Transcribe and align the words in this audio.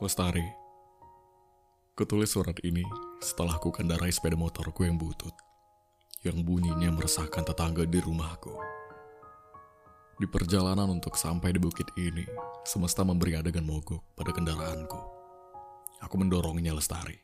Lestari, 0.00 0.48
kutulis 1.92 2.32
surat 2.32 2.56
ini 2.64 2.80
setelah 3.20 3.60
ku 3.60 3.68
kendarai 3.68 4.08
sepeda 4.08 4.32
motorku 4.32 4.88
yang 4.88 4.96
butut, 4.96 5.36
yang 6.24 6.40
bunyinya 6.40 6.88
meresahkan 6.88 7.44
tetangga 7.44 7.84
di 7.84 8.00
rumahku. 8.00 8.48
Di 10.16 10.24
perjalanan 10.24 10.88
untuk 10.88 11.20
sampai 11.20 11.52
di 11.52 11.60
bukit 11.60 11.84
ini, 12.00 12.24
semesta 12.64 13.04
memberi 13.04 13.36
adegan 13.36 13.60
mogok 13.68 14.16
pada 14.16 14.32
kendaraanku. 14.32 15.00
Aku 16.00 16.16
mendorongnya 16.16 16.72
Lestari, 16.72 17.20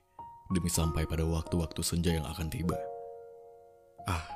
demi 0.53 0.69
sampai 0.69 1.09
pada 1.09 1.25
waktu-waktu 1.25 1.81
senja 1.81 2.13
yang 2.13 2.29
akan 2.29 2.53
tiba. 2.53 2.77
Ah, 4.05 4.29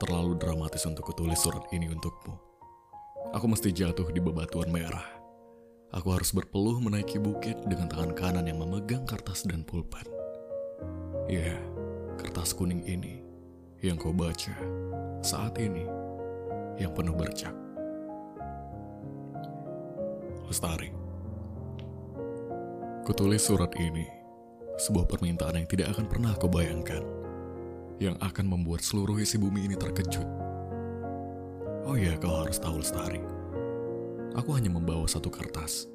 terlalu 0.00 0.32
dramatis 0.40 0.88
untuk 0.88 1.12
kutulis 1.12 1.36
surat 1.36 1.68
ini 1.76 1.92
untukmu. 1.92 2.40
Aku 3.36 3.44
mesti 3.44 3.68
jatuh 3.68 4.08
di 4.08 4.24
bebatuan 4.24 4.72
merah 4.72 5.19
Aku 5.90 6.14
harus 6.14 6.30
berpeluh 6.30 6.78
menaiki 6.78 7.18
bukit 7.18 7.58
dengan 7.66 7.90
tangan 7.90 8.14
kanan 8.14 8.46
yang 8.46 8.62
memegang 8.62 9.02
kertas 9.02 9.42
dan 9.42 9.66
pulpen. 9.66 10.06
Ya, 11.26 11.58
kertas 12.14 12.54
kuning 12.54 12.86
ini 12.86 13.26
yang 13.82 13.98
kau 13.98 14.14
baca 14.14 14.54
saat 15.18 15.58
ini 15.58 15.82
yang 16.78 16.94
penuh 16.94 17.10
bercak. 17.10 17.50
Lestari. 20.46 20.94
Kutulis 23.02 23.42
surat 23.42 23.74
ini, 23.74 24.06
sebuah 24.78 25.10
permintaan 25.10 25.58
yang 25.58 25.66
tidak 25.66 25.98
akan 25.98 26.06
pernah 26.06 26.38
kau 26.38 26.46
bayangkan, 26.46 27.02
yang 27.98 28.14
akan 28.22 28.46
membuat 28.46 28.86
seluruh 28.86 29.18
isi 29.18 29.42
bumi 29.42 29.66
ini 29.66 29.74
terkejut. 29.74 30.26
Oh 31.82 31.98
ya, 31.98 32.14
kau 32.14 32.46
harus 32.46 32.62
tahu 32.62 32.78
Lestari 32.78 33.39
aku 34.34 34.54
hanya 34.54 34.70
membawa 34.70 35.06
satu 35.10 35.30
kertas. 35.32 35.90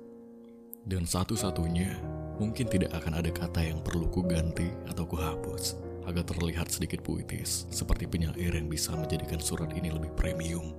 Dan 0.85 1.07
satu-satunya, 1.07 1.97
mungkin 2.37 2.69
tidak 2.69 2.93
akan 2.93 3.17
ada 3.17 3.31
kata 3.33 3.61
yang 3.63 3.81
perlu 3.81 4.05
ku 4.11 4.21
ganti 4.21 4.69
atau 4.85 5.07
ku 5.07 5.17
hapus 5.17 5.81
agar 6.05 6.21
terlihat 6.21 6.69
sedikit 6.69 7.01
puitis, 7.01 7.65
seperti 7.73 8.05
penyair 8.05 8.53
yang 8.53 8.69
bisa 8.69 8.93
menjadikan 8.93 9.41
surat 9.41 9.73
ini 9.73 9.89
lebih 9.89 10.13
premium. 10.13 10.77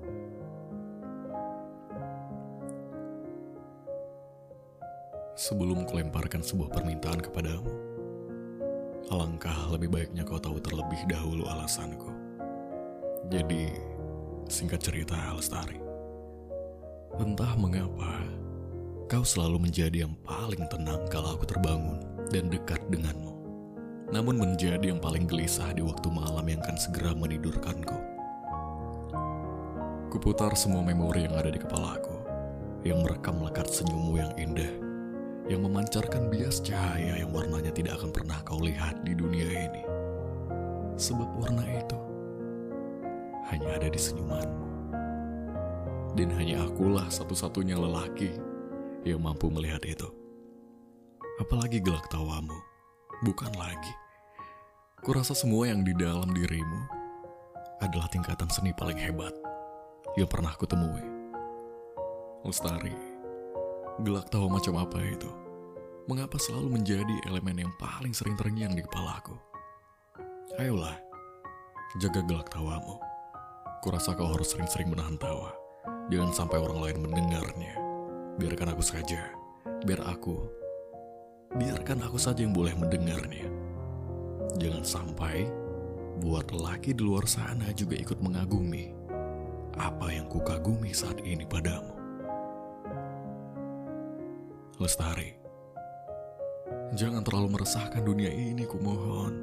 Sebelum 5.36 5.84
kulemparkan 5.84 6.40
sebuah 6.40 6.70
permintaan 6.72 7.20
kepadamu, 7.20 7.68
alangkah 9.10 9.68
lebih 9.74 9.92
baiknya 9.92 10.24
kau 10.24 10.40
tahu 10.40 10.62
terlebih 10.62 11.02
dahulu 11.10 11.44
alasanku. 11.50 12.08
Jadi, 13.26 13.74
singkat 14.46 14.80
cerita, 14.80 15.18
Lestari. 15.34 15.85
Entah 17.16 17.56
mengapa, 17.56 18.28
kau 19.08 19.24
selalu 19.24 19.64
menjadi 19.64 20.04
yang 20.04 20.12
paling 20.20 20.60
tenang 20.68 21.00
kalau 21.08 21.32
aku 21.32 21.48
terbangun 21.48 21.96
dan 22.28 22.52
dekat 22.52 22.76
denganmu. 22.92 23.32
Namun 24.12 24.36
menjadi 24.36 24.92
yang 24.92 25.00
paling 25.00 25.24
gelisah 25.24 25.72
di 25.72 25.80
waktu 25.80 26.12
malam 26.12 26.44
yang 26.44 26.60
akan 26.60 26.76
segera 26.76 27.16
menidurkanku. 27.16 27.96
Kuputar 30.12 30.52
semua 30.60 30.84
memori 30.84 31.24
yang 31.24 31.32
ada 31.40 31.48
di 31.48 31.56
kepalaku, 31.56 32.20
yang 32.84 33.00
merekam 33.00 33.40
lekat 33.40 33.64
senyummu 33.72 34.20
yang 34.20 34.36
indah, 34.36 34.72
yang 35.48 35.64
memancarkan 35.64 36.28
bias 36.28 36.60
cahaya 36.60 37.16
yang 37.16 37.32
warnanya 37.32 37.72
tidak 37.72 37.96
akan 37.96 38.12
pernah 38.12 38.44
kau 38.44 38.60
lihat 38.60 39.00
di 39.08 39.16
dunia 39.16 39.72
ini. 39.72 39.82
Sebab 41.00 41.32
warna 41.40 41.64
itu 41.64 41.96
hanya 43.48 43.80
ada 43.80 43.88
di 43.88 43.96
senyumanmu. 43.96 44.65
Dan 46.16 46.32
hanya 46.32 46.64
akulah 46.64 47.12
satu-satunya 47.12 47.76
lelaki 47.76 48.32
yang 49.04 49.20
mampu 49.20 49.52
melihat 49.52 49.84
itu. 49.84 50.08
Apalagi 51.36 51.76
gelak 51.76 52.08
tawamu, 52.08 52.56
bukan 53.20 53.52
lagi. 53.60 53.92
Kurasa 55.04 55.36
semua 55.36 55.68
yang 55.68 55.84
di 55.84 55.92
dalam 55.92 56.32
dirimu 56.32 56.80
adalah 57.84 58.08
tingkatan 58.08 58.48
seni 58.48 58.72
paling 58.72 58.96
hebat 58.96 59.36
yang 60.16 60.24
pernah 60.24 60.56
kutemui. 60.56 61.04
Lestari, 62.48 62.96
gelak 64.00 64.32
tawa 64.32 64.56
macam 64.56 64.80
apa 64.80 64.96
itu? 65.04 65.28
Mengapa 66.08 66.40
selalu 66.40 66.80
menjadi 66.80 67.28
elemen 67.28 67.68
yang 67.68 67.72
paling 67.76 68.16
sering 68.16 68.40
terngiang 68.40 68.72
di 68.72 68.80
kepalaku? 68.80 69.36
Ayolah, 70.56 70.96
jaga 72.00 72.24
gelak 72.24 72.48
tawamu. 72.48 72.96
Kurasa 73.84 74.16
kau 74.16 74.32
harus 74.32 74.48
sering-sering 74.48 74.88
menahan 74.88 75.20
tawa 75.20 75.65
Jangan 76.06 76.30
sampai 76.30 76.58
orang 76.62 76.78
lain 76.86 76.98
mendengarnya. 77.02 77.74
Biarkan 78.38 78.70
aku 78.70 78.84
saja. 78.84 79.34
Biar 79.82 80.06
aku. 80.06 80.38
Biarkan 81.58 82.06
aku 82.06 82.14
saja 82.14 82.46
yang 82.46 82.54
boleh 82.54 82.78
mendengarnya. 82.78 83.50
Jangan 84.54 84.86
sampai 84.86 85.50
buat 86.22 86.48
lelaki 86.54 86.94
di 86.94 87.02
luar 87.02 87.26
sana 87.26 87.74
juga 87.74 87.98
ikut 87.98 88.22
mengagumi 88.22 88.94
apa 89.76 90.08
yang 90.08 90.30
kukagumi 90.30 90.94
saat 90.94 91.20
ini 91.20 91.44
padamu. 91.44 91.92
Lestari, 94.80 95.36
jangan 96.96 97.24
terlalu 97.24 97.56
meresahkan 97.56 98.04
dunia 98.04 98.28
ini, 98.32 98.64
kumohon. 98.64 99.34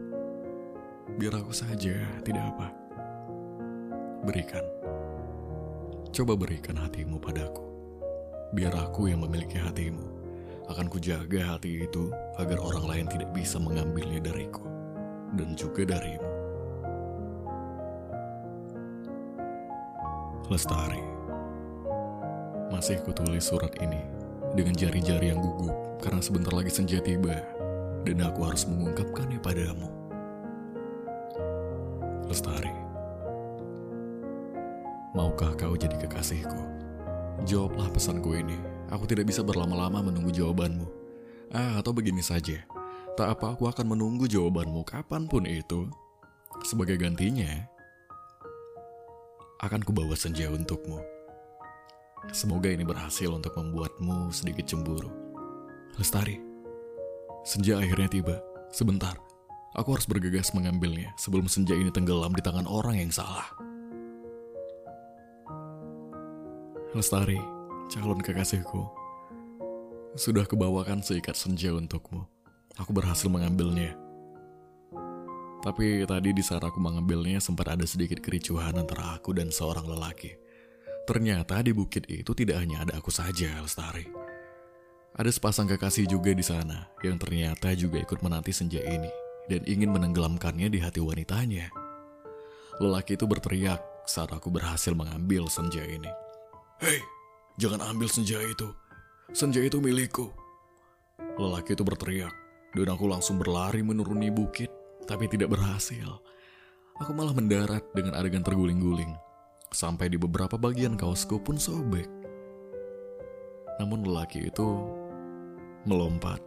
Biar 1.18 1.38
aku 1.38 1.53
saja, 1.53 1.97
tidak 2.25 2.53
apa. 2.53 2.74
Berikan 4.25 4.66
Coba 6.13 6.38
berikan 6.38 6.78
hatimu 6.78 7.18
padaku. 7.18 7.66
Biar 8.53 8.69
aku 8.78 9.09
yang 9.09 9.25
memiliki 9.25 9.57
hatimu. 9.57 10.06
Akan 10.69 10.85
kujaga 10.85 11.57
hati 11.57 11.90
itu 11.90 12.13
agar 12.38 12.62
orang 12.62 12.85
lain 12.85 13.06
tidak 13.09 13.34
bisa 13.34 13.57
mengambilnya 13.57 14.22
dariku. 14.22 14.62
Dan 15.34 15.57
juga 15.57 15.90
darimu. 15.90 16.29
Lestari. 20.53 21.01
Masih 22.69 23.01
kutulis 23.01 23.50
surat 23.50 23.74
ini 23.81 24.06
dengan 24.53 24.78
jari-jari 24.78 25.34
yang 25.34 25.41
gugup 25.41 25.97
karena 25.97 26.22
sebentar 26.22 26.53
lagi 26.53 26.69
senja 26.69 27.01
tiba 27.01 27.41
dan 28.06 28.22
aku 28.22 28.45
harus 28.45 28.69
mengungkapkannya 28.69 29.41
padamu. 29.41 29.90
Lestari. 32.30 32.72
Maukah 35.13 35.53
kau 35.53 35.78
jadi 35.78 35.94
kekasihku? 35.94 36.57
Jawablah 37.46 37.94
pesanku 37.94 38.34
ini. 38.34 38.57
Aku 38.90 39.06
tidak 39.06 39.29
bisa 39.29 39.46
berlama-lama 39.46 40.01
menunggu 40.01 40.34
jawabanmu. 40.34 40.90
Ah, 41.53 41.78
atau 41.78 41.94
begini 41.94 42.25
saja. 42.25 42.66
Tak 43.13 43.38
apa 43.38 43.53
aku 43.53 43.69
akan 43.69 43.94
menunggu 43.94 44.25
jawabanmu 44.25 44.81
kapan 44.81 45.29
pun 45.29 45.46
itu. 45.46 45.85
Sebagai 46.66 46.97
gantinya, 46.97 47.69
akan 49.62 49.85
kubawa 49.85 50.18
senja 50.18 50.50
untukmu. 50.50 50.97
Semoga 52.34 52.74
ini 52.74 52.81
berhasil 52.81 53.30
untuk 53.30 53.53
membuatmu 53.53 54.34
sedikit 54.34 54.66
cemburu. 54.66 55.13
Lestari, 56.01 56.41
senja 57.45 57.78
akhirnya 57.78 58.09
tiba. 58.09 58.41
Sebentar, 58.74 59.13
aku 59.78 59.94
harus 59.94 60.09
bergegas 60.09 60.57
mengambilnya 60.57 61.13
sebelum 61.22 61.45
senja 61.45 61.78
ini 61.78 61.94
tenggelam 61.94 62.34
di 62.34 62.41
tangan 62.41 62.66
orang 62.66 62.97
yang 62.97 63.13
salah. 63.13 63.72
Lestari, 66.93 67.41
calon 67.89 68.21
kekasihku. 68.21 68.85
Sudah 70.13 70.45
kebawakan 70.45 71.01
seikat 71.01 71.33
senja 71.33 71.73
untukmu. 71.73 72.21
Aku 72.77 72.93
berhasil 72.93 73.25
mengambilnya. 73.33 73.97
Tapi 75.65 76.05
tadi 76.05 76.37
di 76.37 76.45
saat 76.45 76.61
aku 76.61 76.77
mengambilnya 76.77 77.41
sempat 77.41 77.73
ada 77.73 77.81
sedikit 77.89 78.21
kericuhan 78.21 78.77
antara 78.77 79.17
aku 79.17 79.33
dan 79.33 79.49
seorang 79.49 79.89
lelaki. 79.89 80.37
Ternyata 81.09 81.65
di 81.65 81.73
bukit 81.73 82.05
itu 82.13 82.29
tidak 82.37 82.61
hanya 82.61 82.85
ada 82.85 83.01
aku 83.01 83.09
saja, 83.09 83.57
Lestari. 83.57 84.05
Ada 85.17 85.33
sepasang 85.33 85.65
kekasih 85.73 86.05
juga 86.05 86.29
di 86.29 86.45
sana 86.45 86.94
yang 87.01 87.18
ternyata 87.18 87.73
juga 87.73 88.06
ikut 88.06 88.21
menanti 88.21 88.53
senja 88.53 88.85
ini 88.85 89.09
dan 89.50 89.65
ingin 89.65 89.89
menenggelamkannya 89.89 90.69
di 90.69 90.77
hati 90.77 91.01
wanitanya. 91.01 91.73
Lelaki 92.77 93.18
itu 93.18 93.25
berteriak 93.25 93.81
saat 94.06 94.29
aku 94.29 94.53
berhasil 94.53 94.94
mengambil 94.94 95.50
senja 95.50 95.81
ini. 95.81 96.22
Hei, 96.83 97.00
jangan 97.56 97.95
ambil 97.95 98.12
senja 98.12 98.35
itu. 98.44 98.68
Senja 99.31 99.63
itu 99.63 99.80
milikku. 99.80 100.27
Lelaki 101.39 101.80
itu 101.80 101.83
berteriak, 101.88 102.35
dan 102.75 102.91
aku 102.91 103.07
langsung 103.07 103.39
berlari 103.39 103.80
menuruni 103.80 104.27
bukit, 104.27 104.68
tapi 105.07 105.31
tidak 105.31 105.56
berhasil. 105.56 106.19
Aku 107.00 107.15
malah 107.15 107.31
mendarat 107.31 107.88
dengan 107.95 108.19
adegan 108.19 108.44
terguling-guling. 108.44 109.15
Sampai 109.71 110.12
di 110.12 110.19
beberapa 110.19 110.59
bagian 110.59 111.00
kaosku 111.00 111.39
pun 111.39 111.56
sobek. 111.56 112.12
Namun 113.80 114.03
lelaki 114.03 114.51
itu 114.51 114.83
melompat 115.88 116.44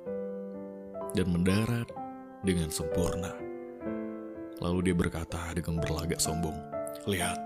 dan 1.17 1.33
mendarat 1.33 1.88
dengan 2.44 2.69
sempurna. 2.69 3.33
Lalu 4.61 4.93
dia 4.93 4.97
berkata 5.00 5.56
dengan 5.56 5.81
berlagak 5.81 6.21
sombong, 6.21 6.61
Lihat, 7.09 7.41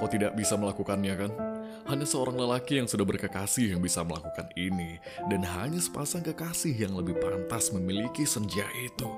kau 0.00 0.08
tidak 0.08 0.32
bisa 0.32 0.56
melakukannya 0.56 1.12
kan? 1.12 1.55
Hanya 1.84 2.08
seorang 2.08 2.40
lelaki 2.40 2.80
yang 2.80 2.88
sudah 2.88 3.04
berkekasih 3.04 3.76
yang 3.76 3.84
bisa 3.84 4.00
melakukan 4.00 4.48
ini, 4.56 4.96
dan 5.28 5.44
hanya 5.44 5.76
sepasang 5.76 6.24
kekasih 6.24 6.72
yang 6.72 6.96
lebih 6.96 7.20
pantas 7.20 7.68
memiliki 7.76 8.24
senja 8.24 8.64
itu. 8.80 9.10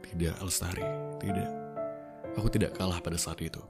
Tidak, 0.00 0.40
Lestari, 0.40 0.88
tidak. 1.20 1.50
Aku 2.40 2.48
tidak 2.48 2.72
kalah 2.72 3.04
pada 3.04 3.20
saat 3.20 3.44
itu. 3.44 3.60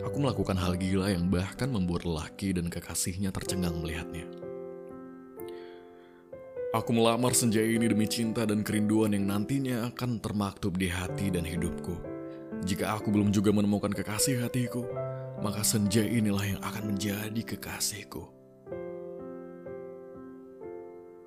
Aku 0.00 0.16
melakukan 0.16 0.56
hal 0.56 0.80
gila 0.80 1.12
yang 1.12 1.28
bahkan 1.28 1.68
membuat 1.68 2.08
lelaki 2.08 2.56
dan 2.56 2.72
kekasihnya 2.72 3.28
tercengang 3.28 3.76
melihatnya. 3.76 4.24
Aku 6.70 6.94
melamar 6.94 7.34
senja 7.34 7.58
ini 7.58 7.90
demi 7.90 8.06
cinta 8.06 8.46
dan 8.46 8.62
kerinduan 8.62 9.10
yang 9.10 9.26
nantinya 9.26 9.90
akan 9.90 10.22
termaktub 10.22 10.78
di 10.78 10.86
hati 10.86 11.26
dan 11.26 11.42
hidupku. 11.42 12.19
Jika 12.60 12.92
aku 12.92 13.08
belum 13.08 13.32
juga 13.32 13.56
menemukan 13.56 13.88
kekasih 13.88 14.44
hatiku, 14.44 14.84
maka 15.40 15.64
senja 15.64 16.04
inilah 16.04 16.44
yang 16.44 16.60
akan 16.60 16.92
menjadi 16.92 17.40
kekasihku. 17.56 18.28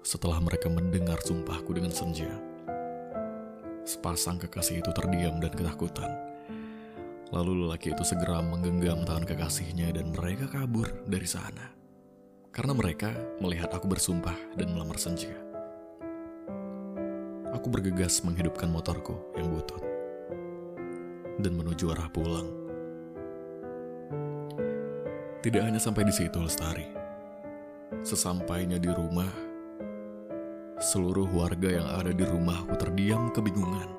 Setelah 0.06 0.38
mereka 0.38 0.70
mendengar 0.70 1.18
sumpahku 1.26 1.74
dengan 1.74 1.90
senja, 1.90 2.30
sepasang 3.82 4.38
kekasih 4.46 4.86
itu 4.86 4.92
terdiam 4.94 5.42
dan 5.42 5.50
ketakutan. 5.50 6.12
Lalu 7.34 7.66
lelaki 7.66 7.98
itu 7.98 8.06
segera 8.06 8.38
menggenggam 8.46 9.02
tangan 9.02 9.26
kekasihnya 9.26 9.90
dan 9.90 10.14
mereka 10.14 10.46
kabur 10.54 10.86
dari 11.10 11.26
sana. 11.26 11.74
Karena 12.54 12.78
mereka 12.78 13.10
melihat 13.42 13.74
aku 13.74 13.90
bersumpah 13.90 14.38
dan 14.54 14.70
melamar 14.70 15.02
senja. 15.02 15.34
Aku 17.58 17.74
bergegas 17.74 18.22
menghidupkan 18.22 18.70
motorku 18.70 19.18
yang 19.34 19.50
butut 19.50 19.93
dan 21.44 21.60
menuju 21.60 21.92
arah 21.92 22.08
pulang. 22.08 22.48
Tidak 25.44 25.60
hanya 25.60 25.76
sampai 25.76 26.08
di 26.08 26.14
situ, 26.16 26.40
Lestari. 26.40 26.88
Sesampainya 28.00 28.80
di 28.80 28.88
rumah, 28.88 29.28
seluruh 30.80 31.28
warga 31.36 31.68
yang 31.68 31.88
ada 32.00 32.16
di 32.16 32.24
rumahku 32.24 32.80
terdiam 32.80 33.28
kebingungan. 33.36 33.92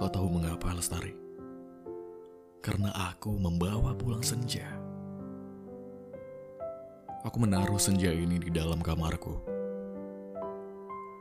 Kau 0.00 0.08
tahu 0.08 0.32
mengapa, 0.32 0.72
Lestari? 0.72 1.12
Karena 2.64 2.88
aku 3.12 3.36
membawa 3.36 3.92
pulang 3.92 4.24
senja. 4.24 4.64
Aku 7.28 7.36
menaruh 7.36 7.76
senja 7.76 8.08
ini 8.08 8.40
di 8.40 8.48
dalam 8.48 8.80
kamarku. 8.80 9.36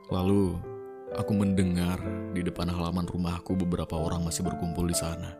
Lalu, 0.07 0.72
Aku 1.11 1.35
mendengar 1.35 1.99
di 2.31 2.39
depan 2.39 2.71
halaman 2.71 3.03
rumahku 3.03 3.59
beberapa 3.59 3.99
orang 3.99 4.23
masih 4.23 4.47
berkumpul 4.47 4.87
di 4.87 4.95
sana. 4.95 5.35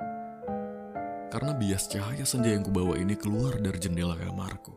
Karena 1.32 1.56
bias 1.56 1.90
cahaya 1.90 2.28
senja 2.28 2.54
yang 2.54 2.62
kubawa 2.62 3.00
ini 3.00 3.16
keluar 3.18 3.58
dari 3.58 3.80
jendela 3.80 4.14
kamarku. 4.20 4.76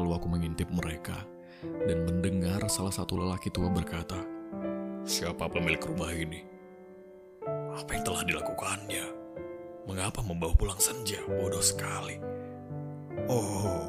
Lalu 0.00 0.10
aku 0.10 0.26
mengintip 0.26 0.66
mereka 0.74 1.22
dan 1.60 2.02
mendengar 2.06 2.66
salah 2.66 2.90
satu 2.90 3.18
lelaki 3.18 3.50
tua 3.50 3.70
berkata, 3.70 4.18
Siapa 5.08 5.48
pemilik 5.48 5.80
rumah 5.80 6.12
ini? 6.12 6.44
Apa 7.72 7.94
yang 7.96 8.04
telah 8.04 8.22
dilakukannya? 8.26 9.06
Mengapa 9.88 10.20
membawa 10.20 10.52
pulang 10.52 10.76
senja? 10.76 11.16
Bodoh 11.24 11.64
sekali. 11.64 12.20
Oh, 13.24 13.87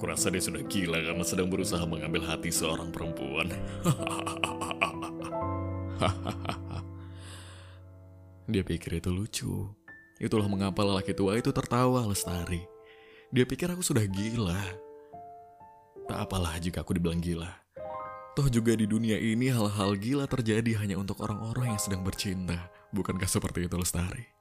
Kurasa 0.00 0.32
dia 0.32 0.40
sudah 0.40 0.64
gila 0.64 0.96
karena 0.96 1.24
sedang 1.24 1.52
berusaha 1.52 1.84
mengambil 1.84 2.24
hati 2.24 2.48
seorang 2.48 2.88
perempuan. 2.88 3.50
dia 8.52 8.64
pikir 8.64 8.96
itu 8.96 9.12
lucu. 9.12 9.68
Itulah 10.20 10.48
mengapa 10.48 10.84
lelaki 10.84 11.16
tua 11.16 11.36
itu 11.36 11.52
tertawa 11.52 12.06
lestari. 12.08 12.64
Dia 13.30 13.44
pikir 13.44 13.70
aku 13.72 13.82
sudah 13.84 14.04
gila. 14.08 14.60
Tak 16.08 16.18
apalah 16.26 16.58
jika 16.58 16.82
aku 16.82 16.96
dibilang 16.96 17.22
gila. 17.22 17.52
Toh 18.34 18.48
juga 18.48 18.74
di 18.74 18.88
dunia 18.88 19.20
ini 19.20 19.52
hal-hal 19.52 19.94
gila 20.00 20.24
terjadi 20.24 20.80
hanya 20.80 20.96
untuk 20.96 21.20
orang-orang 21.20 21.76
yang 21.76 21.82
sedang 21.82 22.00
bercinta. 22.00 22.72
Bukankah 22.90 23.28
seperti 23.28 23.68
itu 23.68 23.76
lestari? 23.76 24.39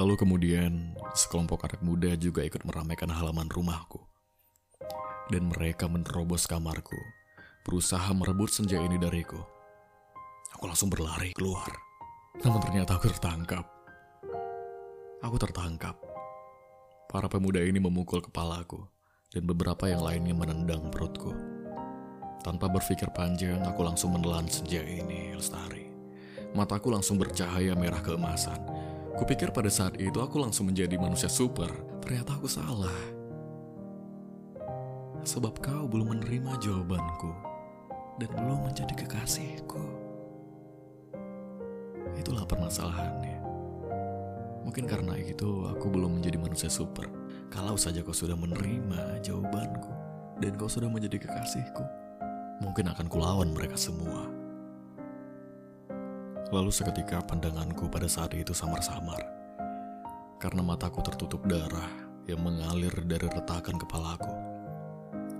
Lalu 0.00 0.16
kemudian 0.16 0.96
sekelompok 1.12 1.68
anak 1.68 1.84
muda 1.84 2.16
juga 2.16 2.40
ikut 2.40 2.64
meramaikan 2.64 3.12
halaman 3.12 3.52
rumahku. 3.52 4.00
Dan 5.28 5.52
mereka 5.52 5.92
menerobos 5.92 6.48
kamarku, 6.48 6.96
berusaha 7.68 8.08
merebut 8.16 8.48
senja 8.48 8.80
ini 8.80 8.96
dariku. 8.96 9.36
Aku 10.56 10.64
langsung 10.64 10.88
berlari 10.88 11.36
keluar. 11.36 11.68
Namun 12.40 12.64
ternyata 12.64 12.96
aku 12.96 13.12
tertangkap. 13.12 13.68
Aku 15.20 15.36
tertangkap. 15.36 16.00
Para 17.04 17.28
pemuda 17.28 17.60
ini 17.60 17.76
memukul 17.76 18.24
kepalaku, 18.24 18.80
dan 19.28 19.44
beberapa 19.44 19.84
yang 19.84 20.00
lainnya 20.00 20.32
menendang 20.32 20.88
perutku. 20.88 21.36
Tanpa 22.40 22.72
berpikir 22.72 23.12
panjang, 23.12 23.60
aku 23.68 23.84
langsung 23.84 24.16
menelan 24.16 24.48
senja 24.48 24.80
ini, 24.80 25.36
Lestari. 25.36 25.92
Mataku 26.56 26.88
langsung 26.88 27.20
bercahaya 27.20 27.76
merah 27.76 28.00
keemasan 28.00 28.79
Kupikir 29.18 29.50
pada 29.50 29.66
saat 29.66 29.98
itu 29.98 30.18
aku 30.22 30.38
langsung 30.38 30.70
menjadi 30.70 30.94
manusia 30.94 31.26
super. 31.26 31.70
Ternyata 32.04 32.38
aku 32.38 32.46
salah. 32.46 32.94
Sebab 35.26 35.58
kau 35.60 35.84
belum 35.90 36.16
menerima 36.16 36.56
jawabanku 36.62 37.32
dan 38.22 38.30
belum 38.36 38.70
menjadi 38.70 38.94
kekasihku. 39.04 39.84
Itulah 42.16 42.44
permasalahannya. 42.46 43.38
Mungkin 44.64 44.86
karena 44.86 45.18
itu 45.18 45.66
aku 45.66 45.90
belum 45.90 46.20
menjadi 46.20 46.38
manusia 46.38 46.70
super. 46.70 47.08
Kalau 47.50 47.74
saja 47.74 48.06
kau 48.06 48.14
sudah 48.14 48.38
menerima 48.38 49.18
jawabanku 49.24 49.92
dan 50.38 50.54
kau 50.54 50.70
sudah 50.70 50.86
menjadi 50.86 51.18
kekasihku, 51.26 51.84
mungkin 52.62 52.88
akan 52.94 53.06
kulawan 53.10 53.50
mereka 53.50 53.74
semua. 53.74 54.39
Lalu 56.50 56.74
seketika 56.74 57.22
pandanganku 57.22 57.86
pada 57.86 58.10
saat 58.10 58.34
itu 58.34 58.50
samar-samar. 58.50 59.22
Karena 60.42 60.66
mataku 60.66 60.98
tertutup 60.98 61.46
darah 61.46 61.86
yang 62.26 62.42
mengalir 62.42 62.90
dari 63.06 63.30
retakan 63.30 63.78
kepalaku. 63.78 64.34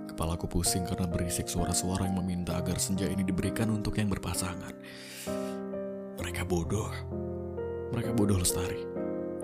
Kepalaku 0.07 0.47
pusing 0.47 0.87
karena 0.87 1.11
berisik 1.11 1.51
suara-suara 1.51 2.07
yang 2.07 2.15
meminta 2.23 2.55
agar 2.55 2.79
senja 2.79 3.11
ini 3.11 3.27
diberikan 3.27 3.67
untuk 3.75 3.99
yang 3.99 4.07
berpasangan. 4.07 4.71
Mereka 6.15 6.47
bodoh. 6.47 6.95
Mereka 7.91 8.15
bodoh 8.15 8.39
lestari. 8.39 8.79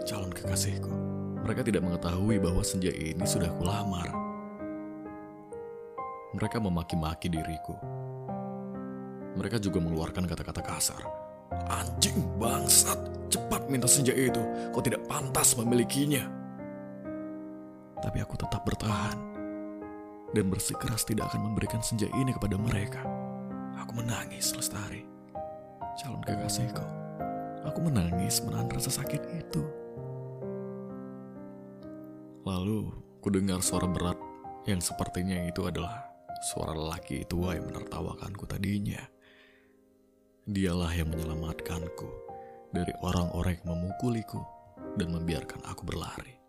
Calon 0.08 0.32
kekasihku. 0.32 0.96
Mereka 1.44 1.68
tidak 1.68 1.84
mengetahui 1.84 2.40
bahwa 2.40 2.64
senja 2.64 2.96
ini 2.96 3.28
sudah 3.28 3.52
kulamar. 3.60 4.08
Mereka 6.32 6.64
memaki-maki 6.64 7.28
diriku. 7.28 7.76
Mereka 9.36 9.60
juga 9.60 9.84
mengeluarkan 9.84 10.24
kata-kata 10.32 10.64
kasar 10.64 11.27
Anjing 11.66 12.22
bangsat, 12.38 13.00
cepat 13.34 13.66
minta 13.68 13.90
senja 13.90 14.14
itu. 14.14 14.40
Kau 14.70 14.86
tidak 14.86 15.02
pantas 15.10 15.58
memilikinya. 15.58 16.24
Tapi 17.98 18.22
aku 18.22 18.38
tetap 18.38 18.62
bertahan 18.62 19.18
dan 20.36 20.46
bersikeras 20.54 21.08
tidak 21.08 21.34
akan 21.34 21.52
memberikan 21.52 21.82
senja 21.82 22.06
ini 22.14 22.30
kepada 22.36 22.60
mereka. 22.60 23.02
Aku 23.82 23.98
menangis, 23.98 24.54
Lestari. 24.54 25.02
Calon 25.98 26.22
kekasihku. 26.22 26.86
Aku 27.66 27.80
menangis 27.84 28.40
menahan 28.46 28.70
rasa 28.70 29.02
sakit 29.02 29.22
itu. 29.34 29.64
Lalu, 32.48 32.94
ku 33.20 33.28
dengar 33.28 33.60
suara 33.60 33.90
berat 33.90 34.16
yang 34.70 34.80
sepertinya 34.80 35.36
itu 35.48 35.68
adalah 35.68 36.08
suara 36.54 36.72
lelaki 36.72 37.26
tua 37.28 37.58
yang 37.58 37.68
menertawakanku 37.68 38.46
tadinya. 38.48 39.02
Dialah 40.48 40.96
yang 40.96 41.12
menyelamatkanku 41.12 42.08
dari 42.72 42.96
orang-orang 43.04 43.60
yang 43.60 43.76
memukuliku 43.76 44.40
dan 44.96 45.12
membiarkan 45.12 45.60
aku 45.68 45.84
berlari. 45.84 46.40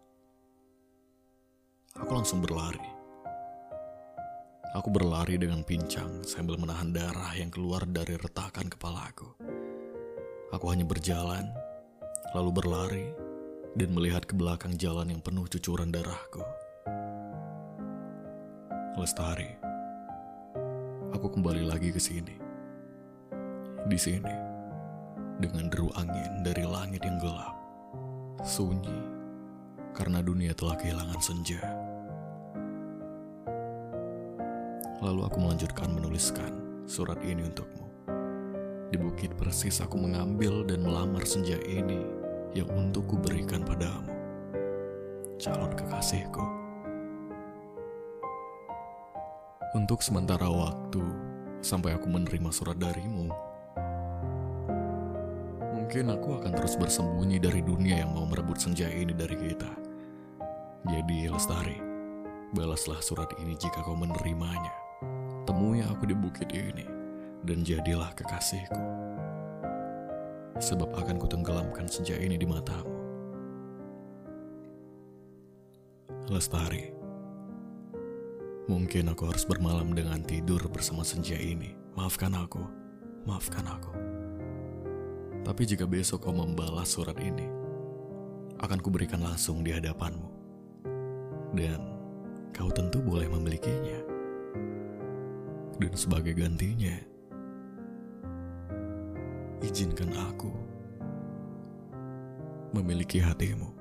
Aku 1.98 2.06
langsung 2.14 2.38
berlari. 2.38 2.86
Aku 4.78 4.94
berlari 4.94 5.34
dengan 5.34 5.66
pincang 5.66 6.22
sambil 6.22 6.62
menahan 6.62 6.94
darah 6.94 7.34
yang 7.34 7.50
keluar 7.50 7.82
dari 7.90 8.14
retakan 8.14 8.70
kepalaku. 8.70 9.34
Aku 10.54 10.70
hanya 10.70 10.86
berjalan, 10.86 11.50
lalu 12.38 12.54
berlari, 12.54 13.06
dan 13.74 13.90
melihat 13.98 14.22
ke 14.22 14.38
belakang 14.38 14.78
jalan 14.78 15.10
yang 15.10 15.18
penuh 15.18 15.50
cucuran 15.50 15.90
darahku. 15.90 16.46
Lestari, 18.94 19.58
aku 21.10 21.34
kembali 21.34 21.66
lagi 21.66 21.90
ke 21.90 21.98
sini 21.98 22.47
di 23.86 23.94
sini, 23.94 24.34
dengan 25.38 25.70
deru 25.70 25.86
angin 25.94 26.42
dari 26.42 26.66
langit 26.66 27.06
yang 27.06 27.22
gelap, 27.22 27.54
sunyi 28.42 28.98
karena 29.94 30.18
dunia 30.18 30.50
telah 30.54 30.74
kehilangan 30.74 31.20
senja. 31.22 31.62
Lalu 34.98 35.20
aku 35.22 35.38
melanjutkan 35.38 35.94
menuliskan 35.94 36.50
surat 36.90 37.22
ini 37.22 37.46
untukmu. 37.46 37.86
Di 38.90 38.98
bukit 38.98 39.30
persis 39.38 39.78
aku 39.78 39.94
mengambil 39.94 40.66
dan 40.66 40.82
melamar 40.82 41.22
senja 41.22 41.54
ini 41.62 42.02
yang 42.56 42.66
untuk 42.74 43.06
ku 43.06 43.14
berikan 43.14 43.62
padamu. 43.62 44.10
Calon 45.38 45.70
kekasihku. 45.70 46.42
Untuk 49.76 50.02
sementara 50.02 50.50
waktu, 50.50 51.04
sampai 51.62 51.94
aku 51.94 52.08
menerima 52.10 52.50
surat 52.50 52.80
darimu, 52.80 53.30
mungkin 55.88 56.12
aku 56.12 56.36
akan 56.36 56.52
terus 56.52 56.76
bersembunyi 56.76 57.40
dari 57.40 57.64
dunia 57.64 58.04
yang 58.04 58.12
mau 58.12 58.28
merebut 58.28 58.60
senja 58.60 58.92
ini 58.92 59.16
dari 59.16 59.32
kita. 59.32 59.72
Jadi, 60.84 61.32
Lestari, 61.32 61.80
balaslah 62.52 63.00
surat 63.00 63.32
ini 63.40 63.56
jika 63.56 63.80
kau 63.80 63.96
menerimanya. 63.96 64.68
Temui 65.48 65.80
aku 65.80 66.04
di 66.04 66.12
bukit 66.12 66.52
ini 66.52 66.84
dan 67.40 67.64
jadilah 67.64 68.12
kekasihku. 68.12 68.84
Sebab 70.60 70.92
akan 70.92 71.16
kutenggelamkan 71.16 71.88
senja 71.88 72.20
ini 72.20 72.36
di 72.36 72.44
matamu. 72.44 72.92
Lestari, 76.28 76.92
mungkin 78.68 79.08
aku 79.08 79.24
harus 79.24 79.48
bermalam 79.48 79.96
dengan 79.96 80.20
tidur 80.20 80.60
bersama 80.68 81.00
senja 81.00 81.40
ini. 81.40 81.72
Maafkan 81.96 82.36
aku, 82.36 82.60
maafkan 83.24 83.64
aku. 83.64 84.18
Tapi 85.46 85.62
jika 85.64 85.86
besok 85.86 86.26
kau 86.26 86.34
membalas 86.34 86.90
surat 86.90 87.16
ini, 87.22 87.46
akan 88.58 88.78
kuberikan 88.82 89.22
langsung 89.22 89.62
di 89.62 89.70
hadapanmu. 89.70 90.30
Dan 91.54 91.80
kau 92.50 92.68
tentu 92.74 92.98
boleh 92.98 93.30
memilikinya. 93.30 94.00
Dan 95.78 95.94
sebagai 95.94 96.34
gantinya, 96.34 96.98
izinkan 99.62 100.10
aku 100.10 100.50
memiliki 102.74 103.22
hatimu. 103.22 103.77